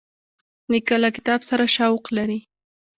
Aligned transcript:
نیکه 0.71 0.95
له 1.03 1.09
کتاب 1.15 1.39
سره 1.49 1.65
شوق 1.75 2.03
لري. 2.17 2.39